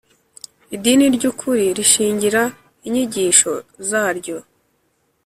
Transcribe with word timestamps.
Idini 0.75 1.05
ry 1.15 1.23
ukuri 1.31 1.65
rishingira 1.77 2.41
inyigisho 2.87 3.51
zaryo 3.87 4.37